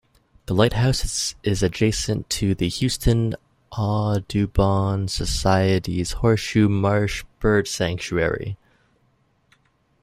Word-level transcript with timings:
The 0.47 0.55
lighthouse 0.55 1.35
is 1.43 1.61
adjacent 1.61 2.27
to 2.31 2.55
the 2.55 2.67
Houston 2.67 3.35
Audubon 3.71 5.07
Society's 5.07 6.13
Horseshoe 6.13 6.67
Marsh 6.67 7.23
Bird 7.39 7.67
Sanctuary. 7.67 8.57